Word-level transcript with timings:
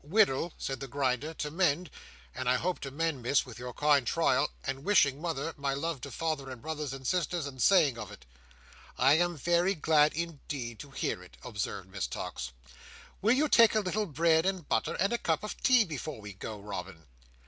"—widdle," 0.03 0.51
said 0.57 0.79
the 0.79 0.87
Grinder, 0.87 1.31
"to 1.35 1.51
mend; 1.51 1.91
and 2.33 2.49
I 2.49 2.55
hope 2.55 2.79
to 2.79 2.89
mend, 2.89 3.21
Miss, 3.21 3.45
with 3.45 3.59
your 3.59 3.71
kind 3.71 4.07
trial; 4.07 4.49
and 4.63 4.83
wishing, 4.83 5.21
Mother, 5.21 5.53
my 5.57 5.75
love 5.75 6.01
to 6.01 6.09
father, 6.09 6.49
and 6.49 6.59
brothers 6.59 6.91
and 6.91 7.05
sisters, 7.05 7.45
and 7.45 7.61
saying 7.61 7.99
of 7.99 8.11
it." 8.11 8.25
"I 8.97 9.19
am 9.19 9.37
very 9.37 9.75
glad 9.75 10.13
indeed 10.13 10.79
to 10.79 10.89
hear 10.89 11.21
it," 11.21 11.37
observed 11.43 11.87
Miss 11.91 12.07
Tox. 12.07 12.51
"Will 13.21 13.33
you 13.35 13.47
take 13.47 13.75
a 13.75 13.79
little 13.79 14.07
bread 14.07 14.43
and 14.43 14.67
butter, 14.67 14.95
and 14.99 15.13
a 15.13 15.19
cup 15.19 15.43
of 15.43 15.61
tea, 15.61 15.83
before 15.85 16.19
we 16.19 16.33
go, 16.33 16.59
Robin?" 16.59 17.05